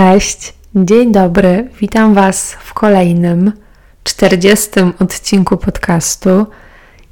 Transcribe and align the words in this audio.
Cześć, 0.00 0.54
dzień 0.74 1.12
dobry, 1.12 1.68
witam 1.80 2.14
Was 2.14 2.52
w 2.52 2.74
kolejnym 2.74 3.52
40 4.04 4.68
odcinku 4.98 5.56
podcastu. 5.56 6.46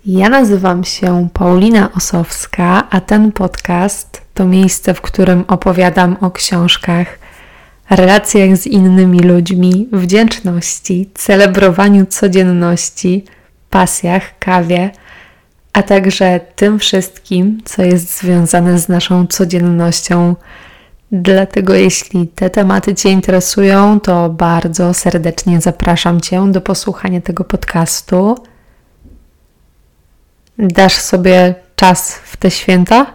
Ja 0.07 0.29
nazywam 0.29 0.84
się 0.84 1.29
Paulina 1.35 1.93
Osowska, 1.93 2.90
a 2.90 3.01
ten 3.01 3.32
podcast 3.32 4.22
to 4.35 4.45
miejsce, 4.45 4.95
w 4.95 5.01
którym 5.01 5.45
opowiadam 5.48 6.16
o 6.21 6.30
książkach, 6.30 7.19
relacjach 7.90 8.56
z 8.56 8.66
innymi 8.66 9.20
ludźmi, 9.20 9.88
wdzięczności, 9.92 11.10
celebrowaniu 11.14 12.06
codzienności, 12.06 13.24
pasjach, 13.70 14.38
kawie, 14.38 14.90
a 15.72 15.82
także 15.82 16.41
tym 16.56 16.78
wszystkim, 16.78 17.60
co 17.64 17.82
jest 17.82 18.18
związane 18.18 18.78
z 18.78 18.88
naszą 18.88 19.27
codziennością 19.27 20.34
Dlatego 21.12 21.75
jeśli 21.75 22.29
te 22.29 22.51
tematy 22.51 22.95
Cię 22.95 23.11
interesują, 23.11 24.01
to 24.01 24.29
bardzo 24.29 24.95
serdecznie 24.95 25.61
zapraszam 25.61 26.21
Cię 26.21 26.53
do 26.53 26.61
posłuchania 26.61 27.21
tego 27.21 27.45
podcastu. 27.45 28.37
Dasz 30.59 30.95
sobie 30.97 31.55
czas 31.77 32.15
w 32.15 32.37
te 32.37 32.51
święta? 32.51 33.07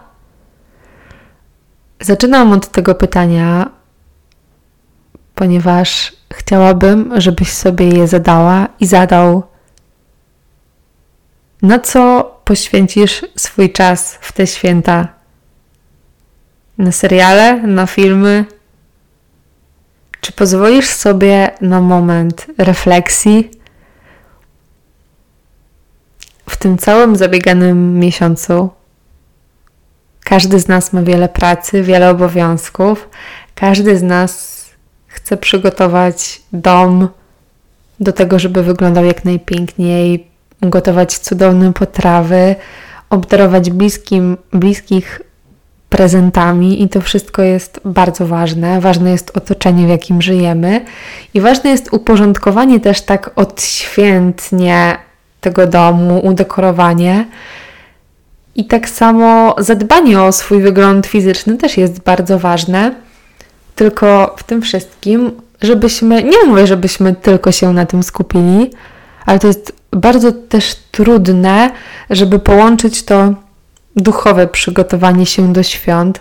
Zaczynam 2.00 2.52
od 2.52 2.68
tego 2.68 2.94
pytania, 2.94 3.70
ponieważ 5.34 6.12
chciałabym, 6.32 7.12
żebyś 7.20 7.52
sobie 7.52 7.88
je 7.88 8.08
zadała 8.08 8.68
i 8.80 8.86
zadał. 8.86 9.42
Na 11.62 11.78
co 11.78 12.30
poświęcisz 12.44 13.24
swój 13.36 13.72
czas 13.72 14.18
w 14.20 14.32
te 14.32 14.46
święta? 14.46 15.23
Na 16.78 16.92
seriale, 16.92 17.62
na 17.62 17.86
filmy? 17.86 18.44
Czy 20.20 20.32
pozwolisz 20.32 20.88
sobie 20.88 21.50
na 21.60 21.80
moment 21.80 22.46
refleksji 22.58 23.50
w 26.48 26.56
tym 26.56 26.78
całym 26.78 27.16
zabieganym 27.16 27.98
miesiącu? 27.98 28.70
Każdy 30.24 30.60
z 30.60 30.68
nas 30.68 30.92
ma 30.92 31.02
wiele 31.02 31.28
pracy, 31.28 31.82
wiele 31.82 32.10
obowiązków. 32.10 33.08
Każdy 33.54 33.98
z 33.98 34.02
nas 34.02 34.64
chce 35.06 35.36
przygotować 35.36 36.42
dom 36.52 37.08
do 38.00 38.12
tego, 38.12 38.38
żeby 38.38 38.62
wyglądał 38.62 39.04
jak 39.04 39.24
najpiękniej, 39.24 40.30
gotować 40.62 41.18
cudowne 41.18 41.72
potrawy, 41.72 42.56
obdarować 43.10 43.70
bliskim, 43.70 44.36
bliskich 44.52 45.20
prezentami 45.94 46.82
i 46.82 46.88
to 46.88 47.00
wszystko 47.00 47.42
jest 47.42 47.80
bardzo 47.84 48.26
ważne. 48.26 48.80
Ważne 48.80 49.10
jest 49.10 49.36
otoczenie, 49.36 49.86
w 49.86 49.88
jakim 49.88 50.22
żyjemy 50.22 50.80
i 51.34 51.40
ważne 51.40 51.70
jest 51.70 51.92
uporządkowanie 51.92 52.80
też 52.80 53.00
tak 53.00 53.30
odświętnie 53.36 54.96
tego 55.40 55.66
domu, 55.66 56.20
udekorowanie. 56.26 57.24
I 58.54 58.64
tak 58.64 58.88
samo 58.88 59.54
zadbanie 59.58 60.22
o 60.22 60.32
swój 60.32 60.62
wygląd 60.62 61.06
fizyczny 61.06 61.56
też 61.56 61.76
jest 61.76 62.00
bardzo 62.00 62.38
ważne. 62.38 62.94
Tylko 63.74 64.34
w 64.38 64.42
tym 64.42 64.62
wszystkim, 64.62 65.32
żebyśmy, 65.62 66.22
nie 66.22 66.44
mówię, 66.46 66.66
żebyśmy 66.66 67.14
tylko 67.14 67.52
się 67.52 67.72
na 67.72 67.86
tym 67.86 68.02
skupili, 68.02 68.70
ale 69.26 69.38
to 69.38 69.46
jest 69.46 69.72
bardzo 69.92 70.32
też 70.32 70.74
trudne, 70.90 71.70
żeby 72.10 72.38
połączyć 72.38 73.02
to 73.02 73.34
duchowe 73.96 74.46
przygotowanie 74.46 75.26
się 75.26 75.52
do 75.52 75.62
świąt, 75.62 76.20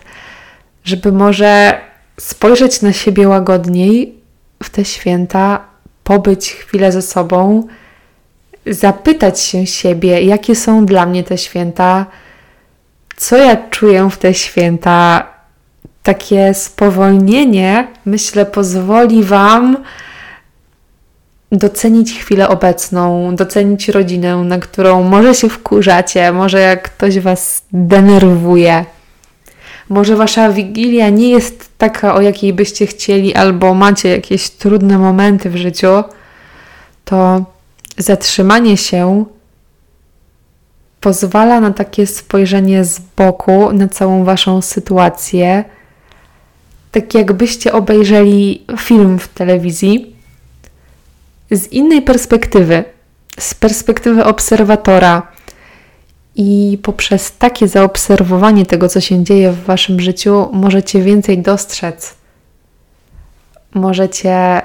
żeby 0.84 1.12
może 1.12 1.82
spojrzeć 2.20 2.82
na 2.82 2.94
siebie 2.94 3.28
łagodniej 3.28 4.16
w 4.64 4.70
te 4.70 4.86
święta, 4.86 5.66
pobyć 6.04 6.52
chwilę 6.52 6.92
ze 6.92 7.02
sobą, 7.02 7.68
zapytać 8.66 9.40
się 9.40 9.68
siebie, 9.68 10.22
jakie 10.22 10.56
są 10.56 10.86
dla 10.86 11.06
mnie 11.06 11.24
te 11.24 11.38
święta, 11.38 12.06
co 13.16 13.38
ja 13.38 13.58
czuję 13.70 14.10
w 14.10 14.18
te 14.18 14.34
święta. 14.34 15.28
Takie 16.04 16.54
spowolnienie, 16.54 17.88
myślę, 18.06 18.46
pozwoli 18.46 19.24
Wam 19.24 19.78
docenić 21.54 22.20
chwilę 22.20 22.50
obecną, 22.50 23.36
docenić 23.36 23.90
rodzinę, 23.90 24.38
na 24.38 24.60
którą 24.60 25.04
może 25.04 25.36
się 25.36 25.50
wkurzacie, 25.50 26.32
może 26.32 26.60
jak 26.60 26.84
ktoś 26.84 27.20
Was 27.20 27.64
denerwuje. 27.74 28.86
Może 29.90 30.16
Wasza 30.16 30.52
wigilia 30.52 31.10
nie 31.10 31.30
jest 31.30 31.70
taka, 31.78 32.16
o 32.16 32.22
jakiej 32.22 32.54
byście 32.54 32.86
chcieli, 32.86 33.36
albo 33.36 33.74
macie 33.74 34.10
jakieś 34.10 34.50
trudne 34.50 34.98
momenty 34.98 35.50
w 35.50 35.56
życiu, 35.56 36.04
to 37.06 37.46
zatrzymanie 37.98 38.78
się 38.78 39.26
pozwala 41.02 41.60
na 41.60 41.72
takie 41.72 42.08
spojrzenie 42.08 42.86
z 42.86 43.00
boku 43.18 43.74
na 43.74 43.88
całą 43.88 44.24
Waszą 44.24 44.62
sytuację, 44.62 45.64
tak 46.92 47.14
jakbyście 47.14 47.74
obejrzeli 47.74 48.66
film 48.80 49.20
w 49.20 49.28
telewizji 49.28 50.13
z 51.54 51.68
innej 51.68 52.02
perspektywy, 52.02 52.84
z 53.40 53.54
perspektywy 53.54 54.26
obserwatora. 54.26 55.32
I 56.36 56.80
poprzez 56.84 57.38
takie 57.38 57.68
zaobserwowanie 57.68 58.66
tego, 58.66 58.90
co 58.90 59.02
się 59.02 59.24
dzieje 59.24 59.52
w 59.52 59.64
waszym 59.64 60.00
życiu, 60.00 60.50
możecie 60.52 61.02
więcej 61.02 61.38
dostrzec. 61.38 62.16
Możecie 63.74 64.62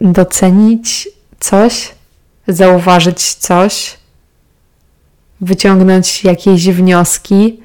docenić 0.00 1.08
coś, 1.40 1.94
zauważyć 2.48 3.34
coś, 3.34 3.96
wyciągnąć 5.40 6.24
jakieś 6.24 6.68
wnioski 6.68 7.60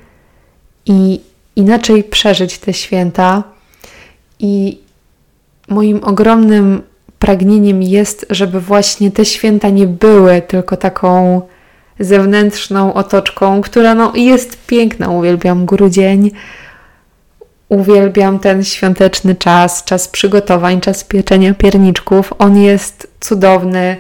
i 0.86 1.22
inaczej 1.56 2.04
przeżyć 2.04 2.58
te 2.58 2.74
święta. 2.74 3.44
I 4.40 4.80
moim 5.68 6.04
ogromnym 6.04 6.82
pragnieniem 7.20 7.84
jest, 7.84 8.26
żeby 8.30 8.62
właśnie 8.62 9.12
te 9.12 9.26
święta 9.26 9.70
nie 9.70 9.88
były 9.88 10.42
tylko 10.42 10.78
taką 10.78 11.42
zewnętrzną 12.00 12.94
otoczką, 12.94 13.62
która 13.62 13.96
no, 13.96 14.14
jest 14.16 14.66
piękna. 14.68 15.10
Uwielbiam 15.10 15.66
grudzień, 15.66 16.32
uwielbiam 17.70 18.40
ten 18.40 18.64
świąteczny 18.64 19.36
czas, 19.36 19.84
czas 19.84 20.08
przygotowań, 20.08 20.82
czas 20.82 21.04
pieczenia 21.04 21.54
pierniczków. 21.54 22.34
On 22.40 22.58
jest 22.58 23.12
cudowny. 23.20 23.98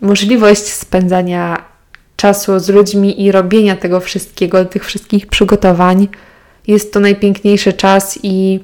Możliwość 0.00 0.66
spędzania 0.66 1.64
czasu 2.16 2.58
z 2.58 2.68
ludźmi 2.68 3.22
i 3.22 3.32
robienia 3.32 3.76
tego 3.76 4.00
wszystkiego, 4.00 4.64
tych 4.64 4.84
wszystkich 4.84 5.26
przygotowań. 5.26 6.08
Jest 6.66 6.92
to 6.92 7.00
najpiękniejszy 7.00 7.72
czas 7.72 8.18
i 8.22 8.60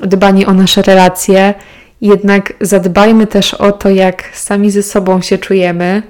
dbanie 0.00 0.46
o 0.46 0.54
nasze 0.54 0.82
relacje 0.82 1.54
jednak 2.00 2.52
zadbajmy 2.60 3.26
też 3.26 3.54
o 3.54 3.72
to, 3.72 3.88
jak 3.88 4.24
sami 4.32 4.70
ze 4.70 4.82
sobą 4.82 5.20
się 5.20 5.38
czujemy, 5.38 6.02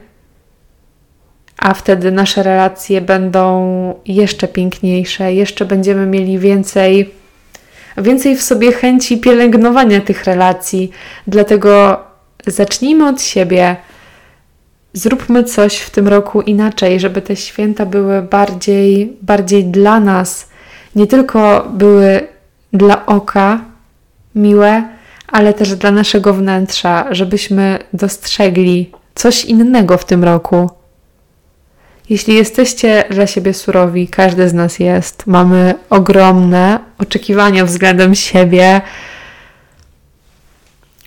a 1.58 1.74
wtedy 1.74 2.12
nasze 2.12 2.42
relacje 2.42 3.00
będą 3.00 3.94
jeszcze 4.06 4.48
piękniejsze, 4.48 5.34
jeszcze 5.34 5.64
będziemy 5.64 6.06
mieli 6.06 6.38
więcej, 6.38 7.10
więcej 7.96 8.36
w 8.36 8.42
sobie 8.42 8.72
chęci 8.72 9.18
pielęgnowania 9.18 10.00
tych 10.00 10.24
relacji. 10.24 10.90
Dlatego 11.26 12.00
zacznijmy 12.46 13.08
od 13.08 13.22
siebie. 13.22 13.76
Zróbmy 14.92 15.44
coś 15.44 15.78
w 15.78 15.90
tym 15.90 16.08
roku 16.08 16.42
inaczej, 16.42 17.00
żeby 17.00 17.22
te 17.22 17.36
święta 17.36 17.86
były 17.86 18.22
bardziej, 18.22 19.16
bardziej 19.22 19.64
dla 19.64 20.00
nas, 20.00 20.48
nie 20.96 21.06
tylko 21.06 21.68
były 21.74 22.20
dla 22.72 23.06
oka 23.06 23.60
miłe, 24.34 24.97
ale 25.28 25.54
też 25.54 25.76
dla 25.76 25.90
naszego 25.90 26.34
wnętrza, 26.34 27.06
żebyśmy 27.10 27.78
dostrzegli 27.92 28.92
coś 29.14 29.44
innego 29.44 29.98
w 29.98 30.04
tym 30.04 30.24
roku. 30.24 30.70
Jeśli 32.10 32.34
jesteście 32.34 33.04
dla 33.10 33.26
siebie 33.26 33.54
surowi, 33.54 34.08
każdy 34.08 34.48
z 34.48 34.54
nas 34.54 34.78
jest, 34.78 35.26
mamy 35.26 35.74
ogromne 35.90 36.78
oczekiwania 36.98 37.64
względem 37.64 38.14
siebie, 38.14 38.80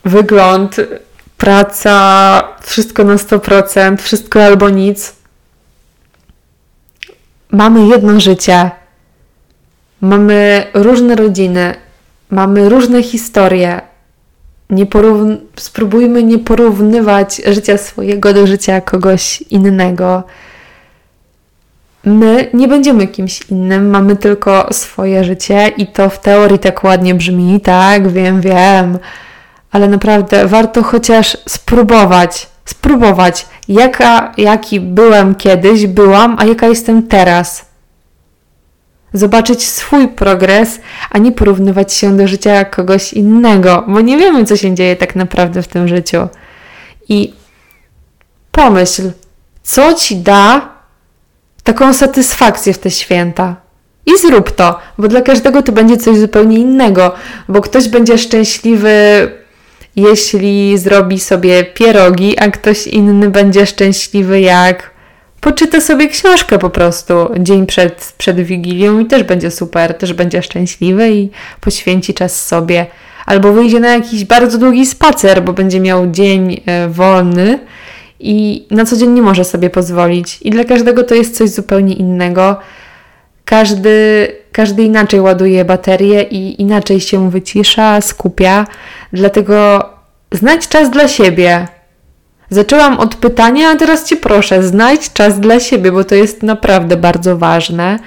wygląd, 0.05 0.75
praca, 1.37 2.43
wszystko 2.61 3.03
na 3.03 3.15
100%, 3.15 3.97
wszystko 3.97 4.43
albo 4.43 4.69
nic. 4.69 5.15
Mamy 7.51 7.87
jedno 7.87 8.19
życie, 8.19 8.71
mamy 10.01 10.67
różne 10.73 11.15
rodziny, 11.15 11.75
mamy 12.29 12.69
różne 12.69 13.03
historie, 13.03 13.81
nie 14.71 14.85
porówn- 14.85 15.37
spróbujmy 15.55 16.23
nie 16.23 16.39
porównywać 16.39 17.41
życia 17.47 17.77
swojego 17.77 18.33
do 18.33 18.47
życia 18.47 18.81
kogoś 18.81 19.41
innego. 19.41 20.23
my 22.05 22.49
nie 22.53 22.67
będziemy 22.67 23.07
kimś 23.07 23.41
innym, 23.49 23.89
mamy 23.89 24.15
tylko 24.15 24.67
swoje 24.71 25.23
życie 25.23 25.67
i 25.77 25.87
to 25.87 26.09
w 26.09 26.19
teorii 26.19 26.59
tak 26.59 26.83
ładnie 26.83 27.15
brzmi, 27.15 27.61
tak, 27.61 28.09
wiem, 28.09 28.41
wiem, 28.41 28.99
ale 29.71 29.87
naprawdę 29.87 30.47
warto 30.47 30.83
chociaż 30.83 31.37
spróbować, 31.49 32.47
spróbować, 32.65 33.45
jaka, 33.67 34.31
jaki 34.37 34.79
byłem 34.79 35.35
kiedyś, 35.35 35.87
byłam, 35.87 36.35
a 36.39 36.45
jaka 36.45 36.67
jestem 36.67 37.07
teraz. 37.07 37.70
Zobaczyć 39.13 39.63
swój 39.63 40.07
progres, 40.07 40.79
a 41.09 41.17
nie 41.17 41.31
porównywać 41.31 41.93
się 41.93 42.17
do 42.17 42.27
życia 42.27 42.65
kogoś 42.65 43.13
innego, 43.13 43.83
bo 43.87 44.01
nie 44.01 44.17
wiemy, 44.17 44.45
co 44.45 44.57
się 44.57 44.75
dzieje 44.75 44.95
tak 44.95 45.15
naprawdę 45.15 45.63
w 45.63 45.67
tym 45.67 45.87
życiu. 45.87 46.27
I 47.09 47.33
pomyśl, 48.51 49.11
co 49.63 49.93
ci 49.93 50.15
da 50.17 50.69
taką 51.63 51.93
satysfakcję 51.93 52.73
w 52.73 52.77
te 52.77 52.91
święta. 52.91 53.55
I 54.05 54.17
zrób 54.17 54.51
to, 54.51 54.79
bo 54.97 55.07
dla 55.07 55.21
każdego 55.21 55.63
to 55.63 55.71
będzie 55.71 55.97
coś 55.97 56.17
zupełnie 56.17 56.57
innego, 56.57 57.13
bo 57.49 57.61
ktoś 57.61 57.89
będzie 57.89 58.17
szczęśliwy, 58.17 58.91
jeśli 59.95 60.77
zrobi 60.77 61.19
sobie 61.19 61.63
pierogi, 61.63 62.39
a 62.39 62.51
ktoś 62.51 62.87
inny 62.87 63.29
będzie 63.29 63.65
szczęśliwy, 63.65 64.41
jak 64.41 64.90
poczyta 65.41 65.81
sobie 65.81 66.07
książkę 66.07 66.59
po 66.59 66.69
prostu 66.69 67.13
dzień 67.39 67.65
przed, 67.65 68.13
przed 68.17 68.41
Wigilią 68.41 68.99
i 68.99 69.05
też 69.05 69.23
będzie 69.23 69.51
super, 69.51 69.93
też 69.93 70.13
będzie 70.13 70.41
szczęśliwy 70.41 71.11
i 71.11 71.29
poświęci 71.61 72.13
czas 72.13 72.47
sobie. 72.47 72.85
Albo 73.25 73.53
wyjdzie 73.53 73.79
na 73.79 73.89
jakiś 73.89 74.25
bardzo 74.25 74.57
długi 74.57 74.85
spacer, 74.85 75.43
bo 75.43 75.53
będzie 75.53 75.79
miał 75.79 76.11
dzień 76.11 76.61
e, 76.65 76.89
wolny 76.89 77.59
i 78.19 78.67
na 78.71 78.85
co 78.85 78.97
dzień 78.97 79.09
nie 79.09 79.21
może 79.21 79.45
sobie 79.45 79.69
pozwolić. 79.69 80.39
I 80.41 80.49
dla 80.49 80.63
każdego 80.63 81.03
to 81.03 81.15
jest 81.15 81.37
coś 81.37 81.49
zupełnie 81.49 81.93
innego. 81.93 82.57
Każdy, 83.45 84.27
każdy 84.51 84.83
inaczej 84.83 85.21
ładuje 85.21 85.65
baterię 85.65 86.23
i 86.23 86.61
inaczej 86.61 86.99
się 86.99 87.31
wycisza, 87.31 88.01
skupia. 88.01 88.67
Dlatego 89.13 89.85
znajdź 90.31 90.67
czas 90.67 90.89
dla 90.89 91.07
siebie. 91.07 91.67
Zaczęłam 92.51 92.99
od 92.99 93.15
pytania, 93.15 93.69
a 93.69 93.75
teraz 93.75 94.05
Cię 94.05 94.17
proszę, 94.17 94.63
znajdź 94.63 95.13
czas 95.13 95.39
dla 95.39 95.59
siebie, 95.59 95.91
bo 95.91 96.03
to 96.03 96.15
jest 96.15 96.43
naprawdę 96.43 96.97
bardzo 96.97 97.37
ważne. 97.37 97.99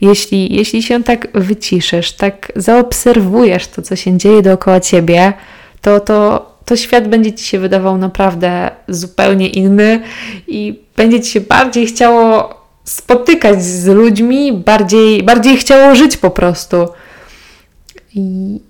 Jeśli, 0.00 0.54
jeśli 0.54 0.82
się 0.82 1.02
tak 1.02 1.28
wyciszysz, 1.34 2.12
tak 2.12 2.52
zaobserwujesz 2.56 3.68
to, 3.68 3.82
co 3.82 3.96
się 3.96 4.18
dzieje 4.18 4.42
dookoła 4.42 4.80
Ciebie, 4.80 5.32
to, 5.80 6.00
to 6.00 6.46
to 6.66 6.76
świat 6.76 7.08
będzie 7.08 7.32
Ci 7.32 7.44
się 7.44 7.58
wydawał 7.58 7.98
naprawdę 7.98 8.70
zupełnie 8.88 9.48
inny 9.48 10.00
i 10.48 10.80
będzie 10.96 11.20
Ci 11.20 11.30
się 11.30 11.40
bardziej 11.40 11.86
chciało 11.86 12.54
spotykać 12.84 13.64
z 13.64 13.86
ludźmi, 13.86 14.52
bardziej, 14.52 15.22
bardziej 15.22 15.56
chciało 15.56 15.94
żyć 15.94 16.16
po 16.16 16.30
prostu. 16.30 16.88
I, 18.14 18.60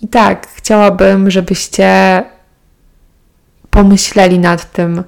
I 0.00 0.08
tak, 0.08 0.46
chciałabym, 0.56 1.30
żebyście 1.30 2.22
pomyśleli 3.70 4.38
nad 4.38 4.72
tym, 4.72 5.04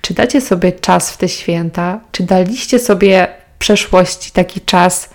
czy 0.00 0.14
dacie 0.14 0.40
sobie 0.40 0.72
czas 0.72 1.10
w 1.10 1.16
te 1.16 1.28
święta, 1.28 2.00
czy 2.12 2.22
daliście 2.22 2.78
sobie 2.78 3.28
w 3.54 3.58
przeszłości 3.58 4.30
taki 4.30 4.60
czas, 4.60 5.10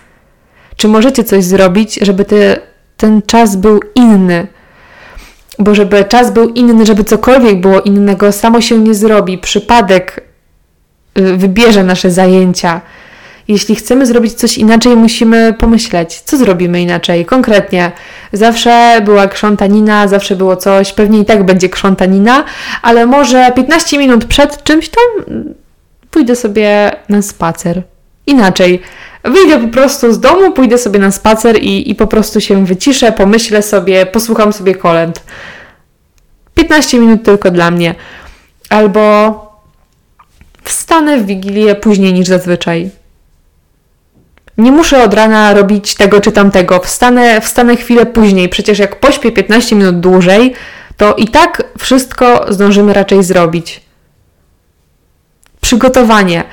czy 0.76 0.88
możecie 0.88 1.24
coś 1.24 1.44
zrobić, 1.44 1.98
żeby 2.02 2.24
te, 2.24 2.58
ten 2.96 3.22
czas 3.22 3.56
był 3.56 3.80
inny 3.94 4.46
bo 5.60 5.74
żeby 5.74 6.04
czas 6.04 6.32
był 6.32 6.48
inny, 6.48 6.86
żeby 6.86 7.04
cokolwiek 7.04 7.60
było 7.60 7.80
innego, 7.80 8.32
samo 8.32 8.60
się 8.60 8.78
nie 8.78 8.94
zrobi. 8.94 9.38
Przypadek 9.38 10.24
y, 11.18 11.36
wybierze 11.36 11.84
nasze 11.84 12.10
zajęcia. 12.10 12.80
Jeśli 13.50 13.74
chcemy 13.74 14.06
zrobić 14.06 14.34
coś 14.34 14.58
inaczej, 14.58 14.96
musimy 14.96 15.54
pomyśleć, 15.58 16.20
co 16.20 16.36
zrobimy 16.36 16.82
inaczej. 16.82 17.26
Konkretnie, 17.26 17.92
zawsze 18.32 19.00
była 19.04 19.28
krzątanina, 19.28 20.08
zawsze 20.08 20.36
było 20.36 20.56
coś, 20.56 20.92
pewnie 20.92 21.18
i 21.18 21.24
tak 21.24 21.44
będzie 21.44 21.68
krzątanina, 21.68 22.44
ale 22.82 23.06
może 23.06 23.52
15 23.56 23.98
minut 23.98 24.24
przed 24.24 24.64
czymś 24.64 24.88
tam 24.88 25.24
pójdę 26.10 26.36
sobie 26.36 26.90
na 27.08 27.22
spacer. 27.22 27.82
Inaczej, 28.26 28.80
wyjdę 29.24 29.58
po 29.58 29.68
prostu 29.68 30.12
z 30.12 30.20
domu, 30.20 30.52
pójdę 30.52 30.78
sobie 30.78 30.98
na 30.98 31.10
spacer 31.10 31.58
i, 31.58 31.90
i 31.90 31.94
po 31.94 32.06
prostu 32.06 32.40
się 32.40 32.66
wyciszę, 32.66 33.12
pomyślę 33.12 33.62
sobie, 33.62 34.06
posłucham 34.06 34.52
sobie 34.52 34.74
kolęd. 34.74 35.22
15 36.54 36.98
minut 36.98 37.22
tylko 37.22 37.50
dla 37.50 37.70
mnie. 37.70 37.94
Albo 38.68 39.34
wstanę 40.64 41.18
w 41.18 41.26
Wigilię 41.26 41.74
później 41.74 42.12
niż 42.12 42.28
zazwyczaj. 42.28 42.99
Nie 44.60 44.72
muszę 44.72 45.04
od 45.04 45.14
rana 45.14 45.54
robić 45.54 45.94
tego 45.94 46.20
czy 46.20 46.32
tamtego. 46.32 46.80
Wstanę, 46.80 47.40
wstanę 47.40 47.76
chwilę 47.76 48.06
później. 48.06 48.48
Przecież 48.48 48.78
jak 48.78 49.00
pośpię 49.00 49.32
15 49.32 49.76
minut 49.76 50.00
dłużej, 50.00 50.54
to 50.96 51.14
i 51.14 51.28
tak 51.28 51.62
wszystko 51.78 52.46
zdążymy 52.48 52.92
raczej 52.92 53.22
zrobić. 53.24 53.80
Przygotowanie. 55.60 56.44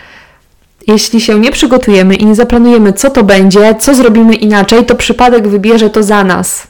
Jeśli 0.87 1.21
się 1.21 1.39
nie 1.39 1.51
przygotujemy 1.51 2.15
i 2.15 2.25
nie 2.25 2.35
zaplanujemy, 2.35 2.93
co 2.93 3.09
to 3.09 3.23
będzie, 3.23 3.75
co 3.79 3.93
zrobimy 3.93 4.35
inaczej, 4.35 4.85
to 4.85 4.95
przypadek 4.95 5.47
wybierze 5.47 5.89
to 5.89 6.03
za 6.03 6.23
nas. 6.23 6.67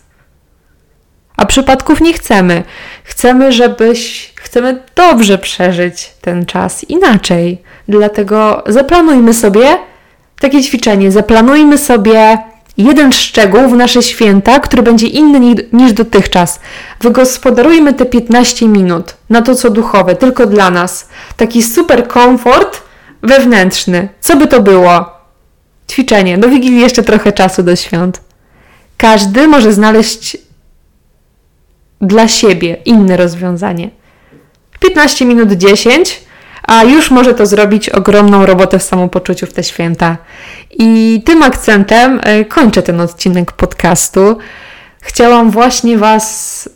A 1.38 1.46
przypadków 1.46 2.02
nie 2.02 2.14
chcemy. 2.14 2.64
Chcemy, 3.04 3.52
żebyś, 3.52 4.34
chcemy 4.36 4.84
dobrze 4.96 5.38
przeżyć 5.38 6.14
ten 6.22 6.46
czas 6.46 6.84
inaczej. 6.84 7.62
Dlatego 7.88 8.64
zaplanujmy 8.68 9.34
sobie 9.34 9.78
takie 10.40 10.64
ćwiczenie. 10.64 11.12
Zaplanujmy 11.12 11.78
sobie 11.78 12.38
jeden 12.78 13.12
szczegół 13.12 13.70
w 13.70 13.74
nasze 13.74 14.04
święta, 14.04 14.60
który 14.60 14.84
będzie 14.84 15.08
inny 15.08 15.56
niż 15.74 15.94
dotychczas. 15.94 16.60
Wygospodarujmy 17.02 17.94
te 17.94 18.06
15 18.06 18.68
minut 18.68 19.16
na 19.30 19.42
to, 19.42 19.56
co 19.56 19.70
duchowe, 19.70 20.16
tylko 20.16 20.46
dla 20.46 20.70
nas. 20.70 21.10
Taki 21.38 21.64
super 21.64 22.08
komfort 22.08 22.82
wewnętrzny. 23.24 24.10
Co 24.20 24.36
by 24.36 24.48
to 24.48 24.62
było? 24.62 25.06
Ćwiczenie. 25.92 26.38
Do 26.38 26.50
Wigilii 26.50 26.82
jeszcze 26.82 27.04
trochę 27.04 27.32
czasu 27.32 27.64
do 27.64 27.76
świąt. 27.76 28.22
Każdy 28.98 29.48
może 29.48 29.74
znaleźć 29.74 30.38
dla 32.02 32.28
siebie 32.28 32.78
inne 32.86 33.18
rozwiązanie. 33.18 33.90
15 34.80 35.26
minut 35.26 35.52
10, 35.52 36.22
a 36.68 36.84
już 36.84 37.12
może 37.12 37.34
to 37.34 37.46
zrobić 37.46 37.90
ogromną 37.90 38.46
robotę 38.46 38.80
w 38.80 38.84
samopoczuciu 38.84 39.46
w 39.46 39.54
te 39.54 39.64
święta. 39.64 40.18
I 40.72 41.22
tym 41.26 41.44
akcentem 41.44 42.20
e, 42.24 42.46
kończę 42.46 42.84
ten 42.84 43.02
odcinek 43.02 43.52
podcastu. 43.52 44.38
Chciałam 45.02 45.52
właśnie 45.52 45.98
Was, 45.98 46.70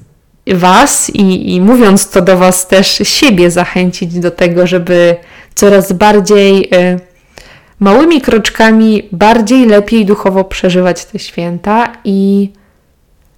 was 0.47 1.09
i, 1.09 1.55
i 1.55 1.61
mówiąc 1.61 2.09
to 2.09 2.21
do 2.21 2.37
Was 2.37 2.67
też 2.67 3.01
siebie 3.03 3.51
zachęcić 3.51 4.19
do 4.19 4.31
tego, 4.31 4.67
żeby 4.67 5.15
coraz 5.55 5.93
bardziej 5.93 6.63
y, 6.63 6.99
małymi 7.79 8.21
kroczkami, 8.21 9.09
bardziej 9.11 9.65
lepiej 9.65 10.05
duchowo 10.05 10.43
przeżywać 10.43 11.05
te 11.05 11.19
święta 11.19 11.93
i 12.03 12.49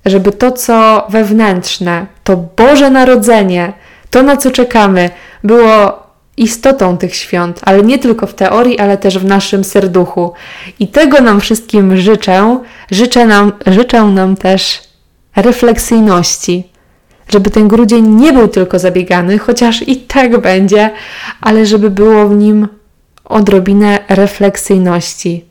żeby 0.05 0.31
to, 0.31 0.51
co 0.51 1.07
wewnętrzne, 1.09 2.05
to 2.23 2.37
Boże 2.57 2.89
Narodzenie, 2.89 3.73
to 4.09 4.23
na 4.23 4.37
co 4.37 4.51
czekamy, 4.51 5.09
było 5.43 6.02
istotą 6.37 6.97
tych 6.97 7.15
świąt, 7.15 7.61
ale 7.63 7.81
nie 7.81 7.99
tylko 7.99 8.27
w 8.27 8.33
teorii, 8.33 8.79
ale 8.79 8.97
też 8.97 9.19
w 9.19 9.25
naszym 9.25 9.63
serduchu. 9.63 10.33
I 10.79 10.87
tego 10.87 11.21
nam 11.21 11.41
wszystkim 11.41 11.97
życzę. 11.97 12.59
Życzę 12.91 13.25
nam, 13.25 13.51
życzę 13.67 14.03
nam 14.03 14.35
też 14.35 14.81
refleksyjności, 15.35 16.63
żeby 17.29 17.49
ten 17.49 17.67
grudzień 17.67 18.07
nie 18.07 18.33
był 18.33 18.47
tylko 18.47 18.79
zabiegany, 18.79 19.37
chociaż 19.37 19.87
i 19.87 19.97
tak 19.97 20.41
będzie, 20.41 20.91
ale 21.41 21.65
żeby 21.65 21.89
było 21.89 22.27
w 22.27 22.35
nim 22.35 22.67
odrobinę 23.25 23.99
refleksyjności. 24.09 25.45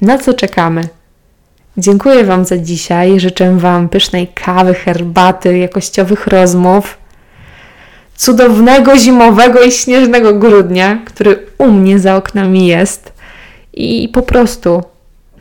Na 0.00 0.18
co 0.18 0.34
czekamy? 0.34 0.88
Dziękuję 1.76 2.24
Wam 2.24 2.44
za 2.44 2.58
dzisiaj. 2.58 3.20
Życzę 3.20 3.56
Wam 3.56 3.88
pysznej 3.88 4.28
kawy, 4.28 4.74
herbaty, 4.74 5.58
jakościowych 5.58 6.26
rozmów, 6.26 6.98
cudownego 8.20 8.98
zimowego 8.98 9.62
i 9.62 9.72
śnieżnego 9.72 10.34
grudnia, 10.34 10.98
który 11.04 11.46
u 11.58 11.70
mnie 11.70 11.98
za 11.98 12.16
oknami 12.16 12.66
jest, 12.66 13.12
i 13.72 14.08
po 14.08 14.22
prostu 14.22 14.82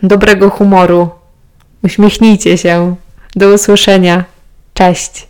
dobrego 0.03 0.49
humoru. 0.49 1.09
Uśmiechnijcie 1.83 2.57
się. 2.57 2.95
Do 3.35 3.53
usłyszenia. 3.53 4.23
Cześć. 4.73 5.28